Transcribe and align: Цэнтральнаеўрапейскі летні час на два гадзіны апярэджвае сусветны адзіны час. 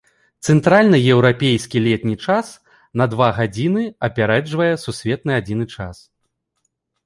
Цэнтральнаеўрапейскі 0.51 1.81
летні 1.89 2.15
час 2.25 2.47
на 3.03 3.09
два 3.13 3.29
гадзіны 3.43 3.83
апярэджвае 4.11 4.73
сусветны 4.89 5.31
адзіны 5.41 5.65
час. 5.79 5.95